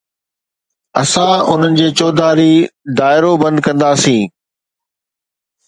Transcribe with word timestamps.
اسان 1.01 1.35
انهن 1.51 1.71
جي 1.81 1.87
چوڌاري 1.99 2.49
دائرو 3.01 3.31
بند 3.45 3.57
ڪنداسين. 3.67 4.21